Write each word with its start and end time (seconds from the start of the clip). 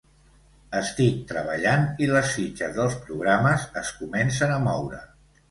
Estic 0.77 1.19
treballant 1.31 1.85
i 2.05 2.07
les 2.13 2.31
fitxes 2.39 2.73
dels 2.79 2.97
programes 3.05 3.69
es 3.85 3.93
començen 4.01 4.57
a 4.57 4.59
moure. 4.67 5.05